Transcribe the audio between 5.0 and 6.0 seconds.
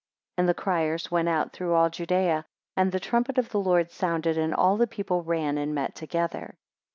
ran and met